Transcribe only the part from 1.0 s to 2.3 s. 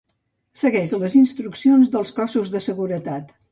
les instruccions dels